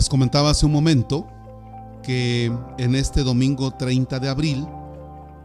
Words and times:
Les 0.00 0.08
comentaba 0.08 0.48
hace 0.48 0.64
un 0.64 0.72
momento 0.72 1.26
que 2.02 2.50
en 2.78 2.94
este 2.94 3.22
domingo 3.22 3.70
30 3.72 4.18
de 4.18 4.30
abril, 4.30 4.66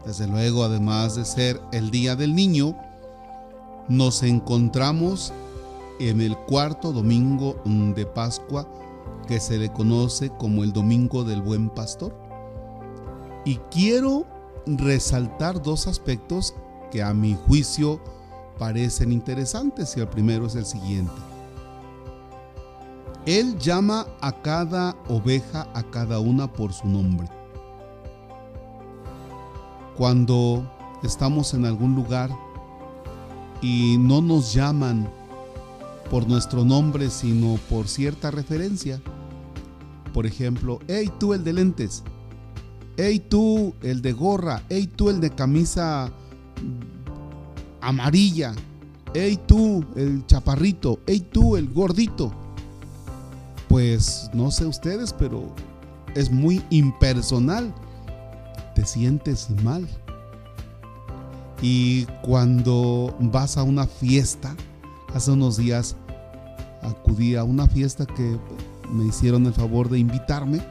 desde 0.06 0.26
luego 0.26 0.64
además 0.64 1.14
de 1.14 1.26
ser 1.26 1.60
el 1.72 1.90
Día 1.90 2.16
del 2.16 2.34
Niño, 2.34 2.74
nos 3.90 4.22
encontramos 4.22 5.34
en 6.00 6.22
el 6.22 6.38
cuarto 6.38 6.94
domingo 6.94 7.60
de 7.66 8.06
Pascua 8.06 8.66
que 9.28 9.40
se 9.40 9.58
le 9.58 9.70
conoce 9.70 10.30
como 10.38 10.64
el 10.64 10.72
Domingo 10.72 11.22
del 11.22 11.42
Buen 11.42 11.68
Pastor. 11.68 12.16
Y 13.44 13.56
quiero 13.70 14.24
resaltar 14.64 15.62
dos 15.62 15.86
aspectos 15.86 16.54
que 16.90 17.02
a 17.02 17.12
mi 17.12 17.36
juicio 17.46 18.00
parecen 18.58 19.12
interesantes 19.12 19.94
y 19.98 20.00
el 20.00 20.08
primero 20.08 20.46
es 20.46 20.54
el 20.54 20.64
siguiente. 20.64 21.35
Él 23.26 23.58
llama 23.58 24.06
a 24.20 24.30
cada 24.40 24.96
oveja, 25.08 25.66
a 25.74 25.82
cada 25.82 26.20
una 26.20 26.52
por 26.52 26.72
su 26.72 26.86
nombre. 26.86 27.28
Cuando 29.96 30.64
estamos 31.02 31.52
en 31.52 31.64
algún 31.64 31.96
lugar 31.96 32.30
y 33.60 33.96
no 33.98 34.20
nos 34.20 34.54
llaman 34.54 35.08
por 36.08 36.28
nuestro 36.28 36.64
nombre, 36.64 37.10
sino 37.10 37.58
por 37.68 37.88
cierta 37.88 38.30
referencia. 38.30 39.02
Por 40.14 40.24
ejemplo, 40.24 40.78
hey 40.86 41.10
tú 41.18 41.34
el 41.34 41.42
de 41.42 41.52
lentes, 41.52 42.04
hey 42.96 43.18
tú 43.28 43.74
el 43.82 44.02
de 44.02 44.12
gorra, 44.12 44.62
hey 44.68 44.88
tú 44.94 45.10
el 45.10 45.20
de 45.20 45.30
camisa 45.30 46.12
amarilla, 47.80 48.54
hey 49.14 49.36
tú 49.48 49.84
el 49.96 50.24
chaparrito, 50.26 51.00
hey 51.08 51.26
tú 51.32 51.56
el 51.56 51.72
gordito. 51.72 52.45
Pues 53.76 54.30
no 54.32 54.50
sé 54.50 54.64
ustedes, 54.64 55.12
pero 55.12 55.52
es 56.14 56.30
muy 56.30 56.64
impersonal. 56.70 57.74
Te 58.74 58.86
sientes 58.86 59.50
mal. 59.62 59.86
Y 61.60 62.06
cuando 62.22 63.14
vas 63.20 63.58
a 63.58 63.64
una 63.64 63.86
fiesta, 63.86 64.56
hace 65.12 65.32
unos 65.32 65.58
días 65.58 65.94
acudí 66.80 67.34
a 67.34 67.44
una 67.44 67.66
fiesta 67.66 68.06
que 68.06 68.38
me 68.90 69.04
hicieron 69.04 69.44
el 69.44 69.52
favor 69.52 69.90
de 69.90 69.98
invitarme 69.98 70.62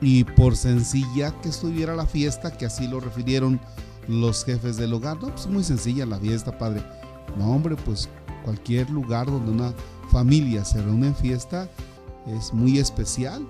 y 0.00 0.24
por 0.24 0.56
sencilla 0.56 1.30
que 1.42 1.50
estuviera 1.50 1.94
la 1.94 2.06
fiesta, 2.06 2.56
que 2.56 2.66
así 2.66 2.88
lo 2.88 2.98
refirieron 2.98 3.60
los 4.08 4.44
jefes 4.44 4.76
del 4.78 4.94
hogar, 4.94 5.22
no, 5.22 5.28
pues 5.28 5.46
muy 5.46 5.62
sencilla 5.62 6.06
la 6.06 6.18
fiesta, 6.18 6.58
padre. 6.58 6.82
No, 7.38 7.52
hombre, 7.52 7.76
pues 7.76 8.08
cualquier 8.44 8.90
lugar 8.90 9.26
donde 9.26 9.52
una 9.52 9.72
familia 10.14 10.64
se 10.64 10.80
reúne 10.80 11.08
en 11.08 11.16
fiesta 11.16 11.68
es 12.28 12.54
muy 12.54 12.78
especial. 12.78 13.44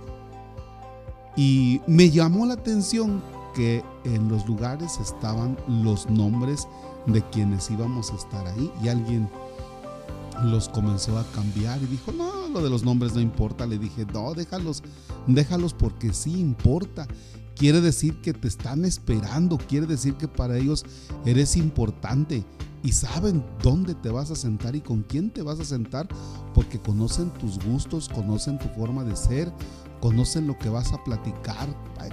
Y 1.36 1.82
me 1.86 2.08
llamó 2.08 2.46
la 2.46 2.54
atención 2.54 3.22
que 3.54 3.84
en 4.04 4.30
los 4.30 4.46
lugares 4.46 4.98
estaban 4.98 5.58
los 5.68 6.08
nombres 6.08 6.66
de 7.04 7.22
quienes 7.28 7.70
íbamos 7.70 8.10
a 8.12 8.14
estar 8.14 8.46
ahí 8.46 8.72
y 8.82 8.88
alguien 8.88 9.28
los 10.42 10.70
comenzó 10.70 11.18
a 11.18 11.24
cambiar 11.32 11.82
y 11.82 11.86
dijo, 11.86 12.12
no, 12.12 12.48
lo 12.48 12.62
de 12.62 12.70
los 12.70 12.82
nombres 12.82 13.14
no 13.14 13.20
importa. 13.20 13.66
Le 13.66 13.78
dije, 13.78 14.06
no, 14.14 14.32
déjalos, 14.32 14.82
déjalos 15.26 15.74
porque 15.74 16.14
sí 16.14 16.40
importa. 16.40 17.06
Quiere 17.56 17.80
decir 17.80 18.20
que 18.20 18.32
te 18.32 18.48
están 18.48 18.84
esperando, 18.84 19.58
quiere 19.58 19.86
decir 19.86 20.14
que 20.14 20.26
para 20.26 20.56
ellos 20.58 20.84
eres 21.24 21.56
importante 21.56 22.44
y 22.82 22.92
saben 22.92 23.44
dónde 23.62 23.94
te 23.94 24.10
vas 24.10 24.30
a 24.30 24.36
sentar 24.36 24.74
y 24.76 24.80
con 24.80 25.02
quién 25.02 25.30
te 25.30 25.40
vas 25.42 25.60
a 25.60 25.64
sentar 25.64 26.08
porque 26.52 26.80
conocen 26.80 27.30
tus 27.30 27.58
gustos, 27.64 28.08
conocen 28.08 28.58
tu 28.58 28.68
forma 28.68 29.04
de 29.04 29.16
ser, 29.16 29.52
conocen 30.00 30.46
lo 30.46 30.58
que 30.58 30.68
vas 30.68 30.92
a 30.92 31.02
platicar, 31.02 31.68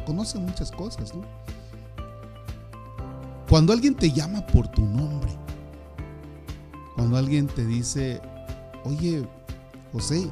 conocen 0.05 0.45
muchas 0.45 0.71
cosas. 0.71 1.11
Cuando 3.49 3.73
alguien 3.73 3.95
te 3.95 4.11
llama 4.11 4.45
por 4.47 4.67
tu 4.69 4.81
nombre, 4.81 5.31
cuando 6.95 7.17
alguien 7.17 7.47
te 7.47 7.65
dice, 7.65 8.21
oye, 8.85 9.27
José, 9.91 10.29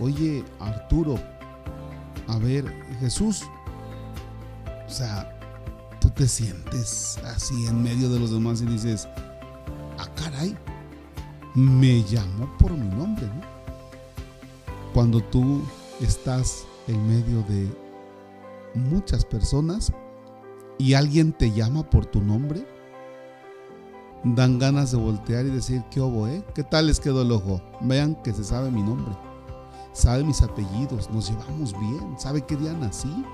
oye, 0.00 0.44
Arturo, 0.58 1.16
a 2.26 2.38
ver, 2.38 2.66
Jesús, 2.98 3.44
o 4.88 4.90
sea, 4.90 5.38
tú 6.00 6.08
te 6.10 6.26
sientes 6.26 7.18
así 7.24 7.66
en 7.66 7.82
medio 7.82 8.08
de 8.08 8.18
los 8.18 8.30
demás 8.30 8.62
y 8.62 8.66
dices, 8.66 9.06
ah, 9.98 10.08
caray, 10.14 10.56
me 11.54 12.02
llamó 12.04 12.48
por 12.58 12.72
mi 12.72 12.88
nombre, 12.88 13.26
¿no? 13.26 13.42
Cuando 14.94 15.20
tú 15.20 15.62
estás 16.00 16.64
en 16.86 17.06
medio 17.06 17.42
de 17.42 17.70
muchas 18.74 19.24
personas 19.24 19.92
y 20.78 20.94
alguien 20.94 21.32
te 21.32 21.52
llama 21.52 21.88
por 21.88 22.06
tu 22.06 22.22
nombre, 22.22 22.66
dan 24.24 24.58
ganas 24.58 24.90
de 24.90 24.96
voltear 24.96 25.44
y 25.44 25.50
decir, 25.50 25.82
¿qué 25.90 26.00
obo, 26.00 26.26
eh? 26.28 26.42
¿Qué 26.54 26.64
tal 26.64 26.86
les 26.86 26.98
quedó 26.98 27.22
el 27.22 27.32
ojo? 27.32 27.60
Vean 27.82 28.14
que 28.22 28.32
se 28.32 28.42
sabe 28.42 28.70
mi 28.70 28.82
nombre, 28.82 29.14
sabe 29.92 30.24
mis 30.24 30.40
apellidos, 30.40 31.10
nos 31.10 31.28
llevamos 31.28 31.78
bien, 31.78 32.18
sabe 32.18 32.40
qué 32.42 32.56
día 32.56 32.72
nací. 32.72 33.24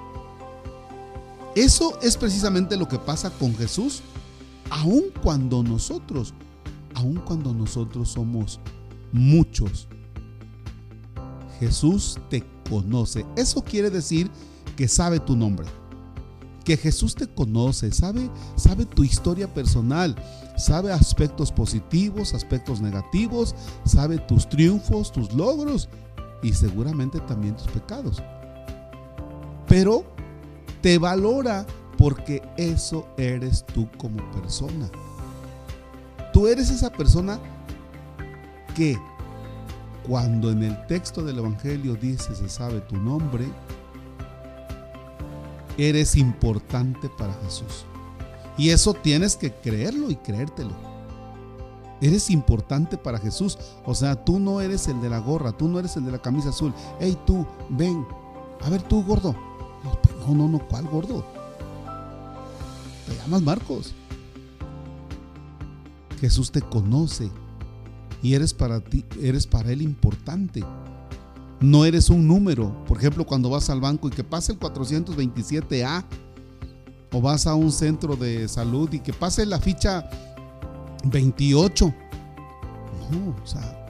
Eso 1.54 1.98
es 2.02 2.16
precisamente 2.16 2.76
lo 2.76 2.88
que 2.88 2.98
pasa 2.98 3.30
con 3.30 3.54
Jesús, 3.54 4.02
aun 4.70 5.04
cuando 5.22 5.62
nosotros, 5.62 6.34
aun 6.94 7.16
cuando 7.24 7.52
nosotros 7.52 8.10
somos 8.10 8.58
muchos. 9.12 9.86
Jesús 11.60 12.18
te 12.28 12.44
conoce. 12.68 13.24
Eso 13.36 13.62
quiere 13.62 13.90
decir 13.90 14.30
que 14.76 14.88
sabe 14.88 15.20
tu 15.20 15.36
nombre. 15.36 15.66
Que 16.64 16.76
Jesús 16.76 17.14
te 17.14 17.28
conoce, 17.28 17.92
sabe, 17.92 18.30
sabe 18.56 18.86
tu 18.86 19.04
historia 19.04 19.52
personal, 19.52 20.16
sabe 20.56 20.92
aspectos 20.92 21.52
positivos, 21.52 22.34
aspectos 22.34 22.80
negativos, 22.80 23.54
sabe 23.84 24.18
tus 24.18 24.48
triunfos, 24.48 25.12
tus 25.12 25.32
logros 25.34 25.88
y 26.42 26.52
seguramente 26.54 27.20
también 27.20 27.56
tus 27.56 27.68
pecados. 27.68 28.22
Pero 29.68 30.13
te 30.84 30.98
valora 30.98 31.64
porque 31.96 32.42
eso 32.58 33.08
eres 33.16 33.64
tú 33.64 33.88
como 33.96 34.18
persona. 34.32 34.90
Tú 36.30 36.46
eres 36.46 36.68
esa 36.68 36.90
persona 36.92 37.40
que 38.74 38.98
cuando 40.06 40.50
en 40.50 40.62
el 40.62 40.86
texto 40.86 41.24
del 41.24 41.38
Evangelio 41.38 41.94
dice 41.94 42.34
se 42.34 42.50
sabe 42.50 42.82
tu 42.82 42.98
nombre, 42.98 43.46
eres 45.78 46.16
importante 46.16 47.08
para 47.16 47.32
Jesús. 47.44 47.86
Y 48.58 48.68
eso 48.68 48.92
tienes 48.92 49.36
que 49.36 49.54
creerlo 49.54 50.10
y 50.10 50.16
creértelo. 50.16 50.74
Eres 52.02 52.28
importante 52.28 52.98
para 52.98 53.18
Jesús. 53.18 53.56
O 53.86 53.94
sea, 53.94 54.22
tú 54.22 54.38
no 54.38 54.60
eres 54.60 54.86
el 54.88 55.00
de 55.00 55.08
la 55.08 55.18
gorra, 55.18 55.52
tú 55.52 55.66
no 55.66 55.78
eres 55.78 55.96
el 55.96 56.04
de 56.04 56.12
la 56.12 56.20
camisa 56.20 56.50
azul. 56.50 56.74
Hey, 57.00 57.16
tú, 57.24 57.46
ven. 57.70 58.06
A 58.60 58.68
ver, 58.68 58.82
tú, 58.82 59.02
gordo. 59.02 59.34
No, 59.84 60.34
no, 60.34 60.48
no, 60.48 60.58
¿cuál 60.58 60.86
gordo? 60.86 61.24
Te 63.06 63.14
llamas 63.16 63.42
Marcos. 63.42 63.94
Jesús 66.20 66.50
te 66.50 66.62
conoce 66.62 67.30
y 68.22 68.34
eres 68.34 68.54
para 68.54 68.80
ti, 68.80 69.04
eres 69.20 69.46
para 69.46 69.70
él 69.70 69.82
importante. 69.82 70.64
No 71.60 71.84
eres 71.84 72.08
un 72.08 72.26
número. 72.26 72.84
Por 72.86 72.96
ejemplo, 72.96 73.26
cuando 73.26 73.50
vas 73.50 73.68
al 73.68 73.80
banco 73.80 74.08
y 74.08 74.10
que 74.10 74.24
pase 74.24 74.52
el 74.52 74.58
427A 74.58 76.04
o 77.12 77.20
vas 77.20 77.46
a 77.46 77.54
un 77.54 77.70
centro 77.70 78.16
de 78.16 78.48
salud 78.48 78.90
y 78.92 79.00
que 79.00 79.12
pase 79.12 79.44
la 79.44 79.60
ficha 79.60 80.08
28. 81.04 81.94
No, 83.10 83.36
o 83.42 83.46
sea, 83.46 83.86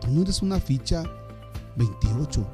tú 0.00 0.08
no 0.10 0.22
eres 0.22 0.42
una 0.42 0.60
ficha 0.60 1.02
28. 1.76 2.46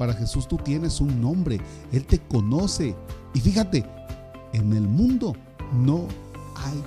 Para 0.00 0.14
Jesús 0.14 0.48
tú 0.48 0.56
tienes 0.56 0.98
un 1.02 1.20
nombre, 1.20 1.60
Él 1.92 2.06
te 2.06 2.18
conoce. 2.20 2.96
Y 3.34 3.40
fíjate, 3.40 3.84
en 4.54 4.72
el 4.72 4.88
mundo 4.88 5.36
no 5.74 6.06
hay 6.56 6.82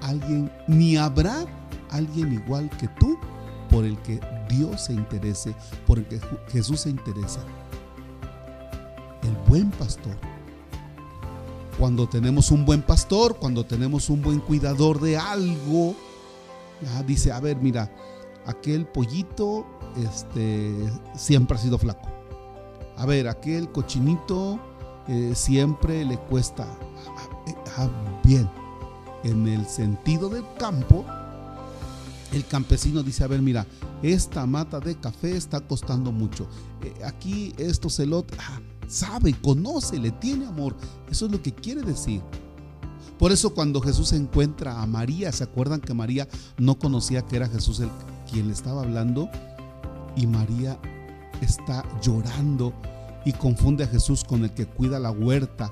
alguien, 0.00 0.48
ni 0.68 0.96
habrá 0.96 1.44
alguien 1.90 2.32
igual 2.32 2.70
que 2.78 2.86
tú 3.00 3.18
por 3.68 3.84
el 3.84 3.98
que 4.02 4.20
Dios 4.48 4.82
se 4.82 4.92
interese, 4.92 5.56
por 5.88 5.98
el 5.98 6.06
que 6.06 6.20
Jesús 6.52 6.82
se 6.82 6.90
interesa. 6.90 7.40
El 9.24 9.36
buen 9.48 9.72
pastor. 9.72 10.16
Cuando 11.80 12.08
tenemos 12.08 12.52
un 12.52 12.64
buen 12.64 12.82
pastor, 12.82 13.38
cuando 13.40 13.66
tenemos 13.66 14.08
un 14.08 14.22
buen 14.22 14.38
cuidador 14.38 15.00
de 15.00 15.16
algo, 15.16 15.96
dice, 17.08 17.32
a 17.32 17.40
ver, 17.40 17.56
mira, 17.56 17.92
aquel 18.46 18.86
pollito 18.86 19.66
este, 19.96 20.76
siempre 21.16 21.56
ha 21.56 21.60
sido 21.60 21.76
flaco. 21.76 22.21
A 22.96 23.06
ver, 23.06 23.28
aquel 23.28 23.70
cochinito 23.70 24.58
eh, 25.08 25.32
siempre 25.34 26.04
le 26.04 26.18
cuesta. 26.18 26.66
Ah, 27.76 27.88
bien, 28.22 28.48
en 29.24 29.48
el 29.48 29.66
sentido 29.66 30.28
del 30.28 30.44
campo, 30.58 31.04
el 32.32 32.46
campesino 32.46 33.02
dice, 33.02 33.24
a 33.24 33.28
ver, 33.28 33.42
mira, 33.42 33.66
esta 34.02 34.46
mata 34.46 34.80
de 34.80 34.96
café 34.96 35.36
está 35.36 35.60
costando 35.60 36.12
mucho. 36.12 36.46
Eh, 36.82 37.04
aquí 37.04 37.54
esto 37.58 37.88
lo... 38.06 38.26
Ah, 38.38 38.60
sabe, 38.88 39.32
conoce, 39.40 39.98
le 39.98 40.10
tiene 40.10 40.46
amor. 40.46 40.76
Eso 41.10 41.26
es 41.26 41.32
lo 41.32 41.42
que 41.42 41.52
quiere 41.52 41.82
decir. 41.82 42.20
Por 43.18 43.32
eso 43.32 43.54
cuando 43.54 43.80
Jesús 43.80 44.12
encuentra 44.12 44.82
a 44.82 44.86
María, 44.86 45.32
¿se 45.32 45.44
acuerdan 45.44 45.80
que 45.80 45.94
María 45.94 46.28
no 46.58 46.78
conocía 46.78 47.22
que 47.22 47.36
era 47.36 47.48
Jesús 47.48 47.80
el 47.80 47.90
quien 48.30 48.48
le 48.48 48.52
estaba 48.52 48.82
hablando? 48.82 49.28
Y 50.16 50.26
María 50.26 50.78
está 51.44 51.84
llorando 52.02 52.72
y 53.24 53.32
confunde 53.32 53.84
a 53.84 53.88
Jesús 53.88 54.24
con 54.24 54.44
el 54.44 54.52
que 54.52 54.66
cuida 54.66 54.98
la 54.98 55.10
huerta, 55.10 55.70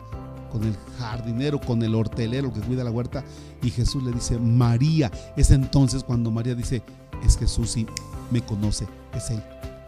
con 0.51 0.65
el 0.65 0.77
jardinero, 0.99 1.61
con 1.61 1.83
el 1.83 1.95
hortelero 1.95 2.53
que 2.53 2.61
cuida 2.61 2.85
la 2.85 2.91
huerta. 2.91 3.25
Y 3.63 3.71
Jesús 3.71 4.03
le 4.03 4.13
dice, 4.13 4.39
María. 4.39 5.11
Es 5.37 5.51
entonces 5.51 6.05
cuando 6.05 6.31
María 6.31 6.55
dice, 6.55 6.83
es 7.25 7.37
Jesús 7.37 7.77
y 7.77 7.87
me 8.31 8.41
conoce, 8.43 8.87
es 9.15 9.31
Él. 9.31 9.43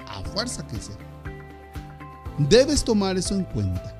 A 0.08 0.22
fuerza 0.22 0.66
que 0.66 0.76
es 0.76 0.90
Él. 0.90 2.46
Debes 2.48 2.84
tomar 2.84 3.16
eso 3.16 3.34
en 3.34 3.44
cuenta. 3.44 3.96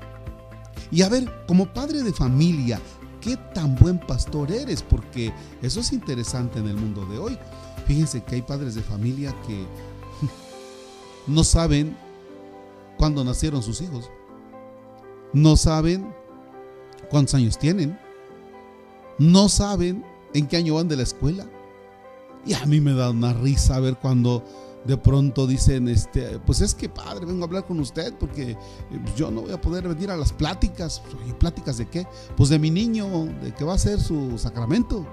Y 0.91 1.01
a 1.01 1.09
ver, 1.09 1.31
como 1.47 1.65
padre 1.65 2.03
de 2.03 2.13
familia, 2.13 2.79
¿qué 3.21 3.37
tan 3.53 3.75
buen 3.75 3.99
pastor 3.99 4.51
eres? 4.51 4.81
Porque 4.83 5.33
eso 5.61 5.79
es 5.79 5.91
interesante 5.91 6.59
en 6.59 6.67
el 6.67 6.75
mundo 6.75 7.05
de 7.05 7.17
hoy. 7.17 7.37
Fíjense 7.87 8.23
que 8.23 8.35
hay 8.35 8.41
padres 8.41 8.75
de 8.75 8.81
familia 8.81 9.33
que 9.45 9.65
no 11.27 11.43
saben 11.43 11.95
cuándo 12.97 13.23
nacieron 13.23 13.63
sus 13.63 13.81
hijos. 13.81 14.09
No 15.33 15.57
saben 15.57 16.13
cuántos 17.09 17.35
años 17.35 17.57
tienen. 17.57 17.97
No 19.17 19.49
saben 19.49 20.03
en 20.33 20.47
qué 20.47 20.57
año 20.57 20.75
van 20.75 20.87
de 20.87 20.97
la 20.97 21.03
escuela. 21.03 21.47
Y 22.45 22.53
a 22.53 22.65
mí 22.65 22.81
me 22.81 22.93
da 22.93 23.09
una 23.11 23.33
risa 23.33 23.79
ver 23.79 23.97
cuando 23.97 24.43
de 24.85 24.97
pronto 24.97 25.47
dicen, 25.47 25.87
este, 25.87 26.39
pues 26.39 26.59
es 26.59 26.75
que 26.75 26.89
padre, 26.89 27.25
vengo 27.25 27.43
a 27.43 27.47
hablar 27.47 27.65
con 27.65 27.79
usted 27.79 28.13
porque 28.19 28.51
eh, 28.51 28.57
yo 29.15 29.31
no 29.31 29.41
voy 29.43 29.51
a 29.51 29.61
poder 29.61 29.87
venir 29.87 30.11
a 30.11 30.17
las 30.17 30.33
pláticas. 30.33 31.01
¿Y 31.27 31.31
pláticas 31.33 31.77
de 31.77 31.87
qué? 31.87 32.05
Pues 32.35 32.49
de 32.49 32.59
mi 32.59 32.69
niño, 32.69 33.07
de 33.41 33.53
que 33.53 33.63
va 33.63 33.75
a 33.75 33.77
ser 33.77 33.99
su 33.99 34.37
sacramento. 34.37 35.05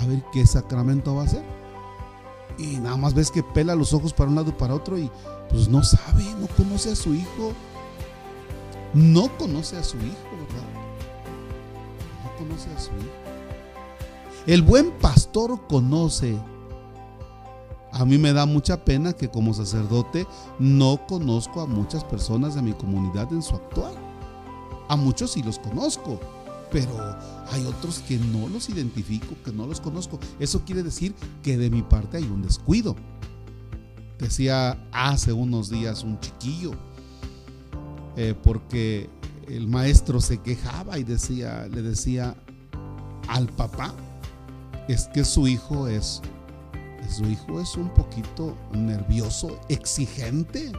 A 0.00 0.06
ver 0.06 0.22
qué 0.32 0.46
sacramento 0.46 1.14
va 1.14 1.24
a 1.24 1.28
ser. 1.28 1.61
Y 2.58 2.78
nada 2.78 2.96
más 2.96 3.14
ves 3.14 3.30
que 3.30 3.42
pela 3.42 3.74
los 3.74 3.92
ojos 3.92 4.12
para 4.12 4.30
un 4.30 4.36
lado 4.36 4.50
y 4.50 4.52
para 4.52 4.74
otro 4.74 4.98
y 4.98 5.10
pues 5.50 5.68
no 5.68 5.82
sabe, 5.82 6.24
no 6.38 6.46
conoce 6.48 6.92
a 6.92 6.96
su 6.96 7.14
hijo. 7.14 7.52
No 8.94 9.30
conoce 9.38 9.76
a 9.76 9.82
su 9.82 9.96
hijo, 9.96 10.30
¿verdad? 10.32 10.68
No 12.24 12.36
conoce 12.36 12.70
a 12.74 12.78
su 12.78 12.90
hijo. 12.90 13.22
El 14.46 14.62
buen 14.62 14.90
pastor 14.92 15.66
conoce. 15.66 16.38
A 17.92 18.04
mí 18.04 18.18
me 18.18 18.32
da 18.32 18.46
mucha 18.46 18.84
pena 18.84 19.12
que 19.12 19.30
como 19.30 19.54
sacerdote 19.54 20.26
no 20.58 21.06
conozco 21.06 21.60
a 21.60 21.66
muchas 21.66 22.04
personas 22.04 22.54
de 22.54 22.62
mi 22.62 22.72
comunidad 22.72 23.32
en 23.32 23.42
su 23.42 23.54
actual. 23.54 23.94
A 24.88 24.96
muchos 24.96 25.32
sí 25.32 25.42
los 25.42 25.58
conozco, 25.58 26.18
pero 26.72 27.18
hay 27.50 27.64
otros 27.66 28.00
que 28.00 28.16
no 28.16 28.48
los 28.48 28.70
identifico, 28.70 29.36
que 29.44 29.52
no 29.52 29.66
los 29.66 29.80
conozco. 29.80 30.18
Eso 30.40 30.64
quiere 30.64 30.82
decir 30.82 31.14
que 31.42 31.58
de 31.58 31.70
mi 31.70 31.82
parte 31.82 32.16
hay 32.16 32.24
un 32.24 32.42
descuido. 32.42 32.96
Decía 34.18 34.78
hace 34.92 35.32
unos 35.32 35.68
días 35.68 36.02
un 36.02 36.18
chiquillo, 36.20 36.72
eh, 38.16 38.34
porque 38.42 39.10
el 39.48 39.68
maestro 39.68 40.20
se 40.20 40.38
quejaba 40.38 40.98
y 40.98 41.04
decía, 41.04 41.66
le 41.68 41.82
decía 41.82 42.34
al 43.28 43.46
papá, 43.48 43.94
es 44.88 45.08
que 45.08 45.24
su 45.24 45.46
hijo 45.46 45.88
es, 45.88 46.22
su 47.10 47.24
hijo 47.24 47.60
es 47.60 47.76
un 47.76 47.92
poquito 47.92 48.56
nervioso, 48.72 49.60
exigente, 49.68 50.72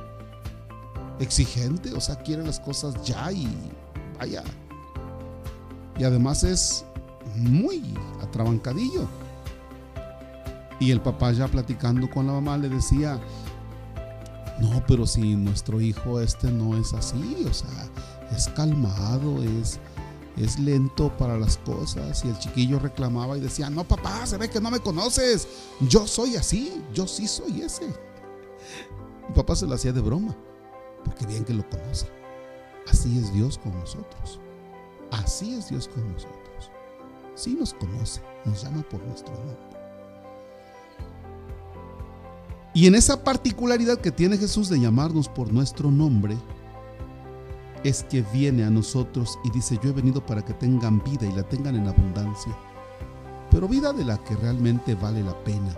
exigente, 1.19 1.93
o 1.93 2.01
sea, 2.01 2.15
quiere 2.15 2.43
las 2.43 2.59
cosas 2.59 2.95
ya 3.03 3.31
y 3.31 3.47
vaya. 4.17 4.43
Y 5.97 6.03
además 6.03 6.43
es 6.43 6.85
muy 7.35 7.93
atrabancadillo. 8.21 9.07
Y 10.79 10.91
el 10.91 11.01
papá 11.01 11.31
ya 11.31 11.47
platicando 11.47 12.09
con 12.09 12.27
la 12.27 12.33
mamá 12.33 12.57
le 12.57 12.69
decía, 12.69 13.19
no, 14.59 14.83
pero 14.87 15.07
si 15.07 15.35
nuestro 15.35 15.79
hijo 15.81 16.19
este 16.19 16.51
no 16.51 16.77
es 16.77 16.93
así, 16.93 17.45
o 17.49 17.53
sea, 17.53 17.89
es 18.35 18.49
calmado, 18.49 19.41
es, 19.43 19.79
es 20.35 20.59
lento 20.59 21.15
para 21.17 21.37
las 21.37 21.57
cosas. 21.57 22.25
Y 22.25 22.29
el 22.29 22.37
chiquillo 22.39 22.79
reclamaba 22.79 23.37
y 23.37 23.41
decía, 23.41 23.69
no 23.69 23.83
papá, 23.83 24.25
se 24.25 24.37
ve 24.37 24.49
que 24.49 24.59
no 24.59 24.71
me 24.71 24.79
conoces, 24.79 25.47
yo 25.81 26.07
soy 26.07 26.35
así, 26.35 26.81
yo 26.93 27.07
sí 27.07 27.27
soy 27.27 27.61
ese. 27.61 27.87
Mi 29.29 29.35
papá 29.35 29.55
se 29.55 29.65
lo 29.65 29.75
hacía 29.75 29.93
de 29.93 30.01
broma, 30.01 30.35
porque 31.05 31.25
bien 31.25 31.45
que 31.45 31.53
lo 31.53 31.67
conoce. 31.69 32.07
Así 32.89 33.17
es 33.17 33.31
Dios 33.33 33.57
con 33.57 33.73
nosotros. 33.79 34.39
Así 35.13 35.53
es 35.53 35.69
Dios 35.69 35.87
con 35.87 36.11
nosotros. 36.11 36.71
Sí 37.35 37.55
nos 37.57 37.73
conoce, 37.75 38.21
nos 38.45 38.63
llama 38.63 38.81
por 38.81 38.99
nuestro 39.03 39.35
nombre. 39.35 39.57
Y 42.73 42.87
en 42.87 42.95
esa 42.95 43.23
particularidad 43.23 43.99
que 43.99 44.11
tiene 44.11 44.39
Jesús 44.39 44.69
de 44.69 44.79
llamarnos 44.79 45.29
por 45.29 45.53
nuestro 45.53 45.91
nombre, 45.91 46.35
es 47.83 48.03
que 48.03 48.23
viene 48.33 48.63
a 48.63 48.71
nosotros 48.71 49.37
y 49.43 49.51
dice, 49.51 49.77
yo 49.83 49.91
he 49.91 49.93
venido 49.93 50.25
para 50.25 50.43
que 50.43 50.53
tengan 50.53 51.03
vida 51.03 51.27
y 51.27 51.31
la 51.33 51.43
tengan 51.43 51.75
en 51.75 51.87
abundancia, 51.87 52.57
pero 53.51 53.67
vida 53.67 53.93
de 53.93 54.05
la 54.05 54.17
que 54.17 54.35
realmente 54.37 54.95
vale 54.95 55.21
la 55.21 55.37
pena. 55.43 55.75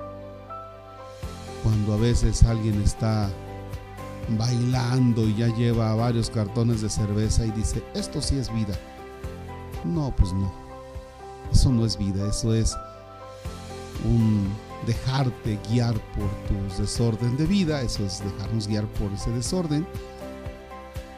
Cuando 1.62 1.94
a 1.94 1.98
veces 1.98 2.44
alguien 2.44 2.82
está 2.82 3.30
bailando 4.38 5.28
y 5.28 5.36
ya 5.36 5.48
lleva 5.48 5.94
varios 5.96 6.30
cartones 6.30 6.82
de 6.82 6.90
cerveza 6.90 7.46
y 7.46 7.52
dice, 7.52 7.84
esto 7.94 8.22
sí 8.22 8.38
es 8.38 8.54
vida. 8.54 8.76
No, 9.86 10.14
pues 10.16 10.34
no. 10.34 10.52
Eso 11.52 11.72
no 11.72 11.86
es 11.86 11.98
vida, 11.98 12.28
eso 12.28 12.54
es 12.54 12.76
un 14.04 14.50
dejarte 14.86 15.60
guiar 15.70 15.94
por 15.94 16.30
tu 16.48 16.82
desorden 16.82 17.38
de 17.38 17.46
vida, 17.46 17.82
eso 17.82 18.06
es 18.06 18.24
dejarnos 18.24 18.68
guiar 18.68 18.86
por 18.86 19.12
ese 19.12 19.32
desorden, 19.32 19.88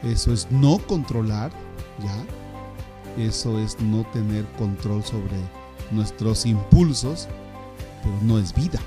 eso 0.02 0.32
es 0.32 0.50
no 0.50 0.78
controlar, 0.86 1.50
¿ya? 1.98 3.22
Eso 3.22 3.58
es 3.58 3.80
no 3.80 4.04
tener 4.12 4.46
control 4.52 5.02
sobre 5.02 5.36
nuestros 5.90 6.46
impulsos, 6.46 7.26
pero 8.02 8.14
no 8.22 8.38
es 8.38 8.54
vida. 8.54 8.80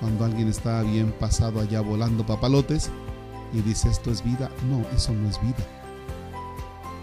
Cuando 0.00 0.24
alguien 0.24 0.48
está 0.48 0.82
bien 0.82 1.12
pasado 1.12 1.60
allá 1.60 1.80
volando 1.80 2.24
papalotes 2.24 2.90
y 3.52 3.60
dice 3.60 3.90
esto 3.90 4.10
es 4.10 4.24
vida, 4.24 4.50
no, 4.68 4.84
eso 4.94 5.12
no 5.12 5.28
es 5.28 5.40
vida. 5.42 5.85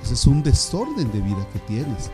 Ese 0.03 0.15
es 0.15 0.27
un 0.27 0.43
desorden 0.43 1.11
de 1.11 1.21
vida 1.21 1.47
que 1.53 1.59
tienes. 1.59 2.11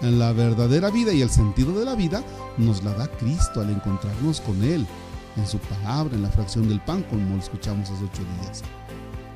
La 0.00 0.32
verdadera 0.32 0.90
vida 0.90 1.12
y 1.12 1.22
el 1.22 1.30
sentido 1.30 1.78
de 1.78 1.84
la 1.84 1.94
vida 1.94 2.22
nos 2.56 2.82
la 2.84 2.94
da 2.94 3.08
Cristo 3.08 3.60
al 3.60 3.70
encontrarnos 3.70 4.40
con 4.40 4.62
Él, 4.62 4.86
en 5.36 5.46
su 5.46 5.58
palabra, 5.58 6.14
en 6.14 6.22
la 6.22 6.30
fracción 6.30 6.68
del 6.68 6.80
pan, 6.80 7.02
como 7.04 7.34
lo 7.34 7.42
escuchamos 7.42 7.90
hace 7.90 8.04
ocho 8.04 8.22
días. 8.40 8.62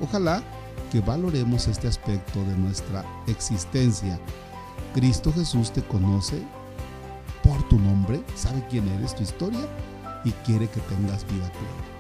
Ojalá 0.00 0.42
que 0.90 1.00
valoremos 1.00 1.66
este 1.66 1.88
aspecto 1.88 2.38
de 2.44 2.56
nuestra 2.56 3.04
existencia. 3.26 4.18
Cristo 4.94 5.32
Jesús 5.32 5.72
te 5.72 5.82
conoce 5.82 6.40
por 7.42 7.60
tu 7.68 7.78
nombre, 7.78 8.22
sabe 8.36 8.64
quién 8.70 8.88
eres, 8.88 9.14
tu 9.14 9.24
historia 9.24 9.68
y 10.24 10.30
quiere 10.46 10.68
que 10.68 10.80
tengas 10.80 11.24
vida 11.24 11.50
plena. 11.50 11.94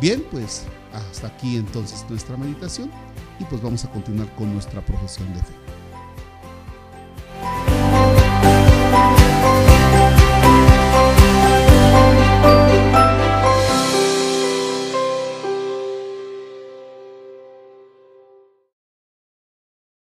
Bien, 0.00 0.24
pues 0.30 0.64
hasta 0.92 1.26
aquí 1.26 1.56
entonces 1.56 2.06
nuestra 2.08 2.36
meditación 2.36 2.90
y 3.38 3.44
pues 3.44 3.62
vamos 3.62 3.84
a 3.84 3.90
continuar 3.90 4.28
con 4.36 4.52
nuestra 4.52 4.80
profesión 4.80 5.32
de 5.34 5.40
fe. 5.40 5.71